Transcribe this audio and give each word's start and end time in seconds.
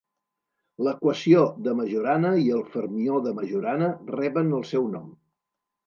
L'equació 0.87 1.43
de 1.67 1.75
Majorana 1.81 2.33
i 2.47 2.47
el 2.57 2.65
fermió 2.73 3.23
de 3.29 3.37
Majorana 3.43 3.95
reben 4.19 4.55
el 4.63 4.69
seu 4.75 4.93
nom. 5.01 5.11